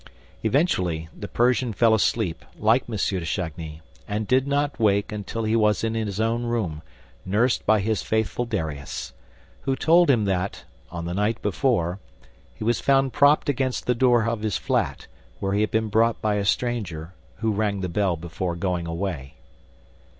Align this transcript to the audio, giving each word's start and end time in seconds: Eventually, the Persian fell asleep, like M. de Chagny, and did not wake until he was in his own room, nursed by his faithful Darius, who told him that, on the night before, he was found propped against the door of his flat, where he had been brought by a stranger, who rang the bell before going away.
Eventually, 0.41 1.09
the 1.15 1.27
Persian 1.27 1.73
fell 1.73 1.93
asleep, 1.93 2.43
like 2.57 2.89
M. 2.89 2.95
de 2.95 3.23
Chagny, 3.23 3.81
and 4.07 4.27
did 4.27 4.47
not 4.47 4.79
wake 4.79 5.11
until 5.11 5.43
he 5.43 5.55
was 5.55 5.83
in 5.83 5.93
his 5.93 6.19
own 6.19 6.45
room, 6.45 6.81
nursed 7.23 7.67
by 7.67 7.81
his 7.81 8.01
faithful 8.01 8.45
Darius, 8.45 9.13
who 9.61 9.75
told 9.75 10.09
him 10.09 10.25
that, 10.25 10.65
on 10.89 11.05
the 11.05 11.13
night 11.13 11.39
before, 11.43 11.99
he 12.55 12.63
was 12.63 12.79
found 12.79 13.13
propped 13.13 13.47
against 13.47 13.85
the 13.85 13.93
door 13.93 14.25
of 14.25 14.41
his 14.41 14.57
flat, 14.57 15.05
where 15.39 15.53
he 15.53 15.61
had 15.61 15.69
been 15.69 15.87
brought 15.89 16.19
by 16.19 16.33
a 16.33 16.45
stranger, 16.45 17.13
who 17.35 17.51
rang 17.53 17.81
the 17.81 17.87
bell 17.87 18.15
before 18.15 18.55
going 18.55 18.87
away. 18.87 19.35